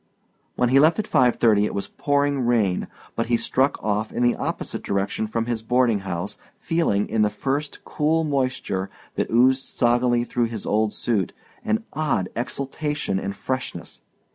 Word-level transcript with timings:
When 0.55 0.69
he 0.69 0.79
left 0.79 0.97
at 0.97 1.05
five 1.05 1.35
thirty 1.35 1.65
it 1.65 1.75
was 1.75 1.87
pouring 1.87 2.39
rain, 2.39 2.87
but 3.15 3.27
he 3.27 3.37
struck 3.37 3.77
off 3.83 4.11
in 4.11 4.23
the 4.23 4.35
opposite 4.35 4.81
direction 4.81 5.27
from 5.27 5.45
his 5.45 5.61
boarding 5.61 5.99
house, 5.99 6.39
feeling, 6.57 7.07
in 7.07 7.21
the 7.21 7.29
first 7.29 7.85
cool 7.85 8.23
moisture 8.23 8.89
that 9.13 9.29
oozed 9.29 9.61
soggily 9.63 10.23
through 10.23 10.45
his 10.47 10.65
old 10.65 10.91
suit, 10.91 11.33
an 11.63 11.83
odd 11.93 12.29
exultation 12.35 13.19
and 13.19 13.35
freshness. 13.35 14.01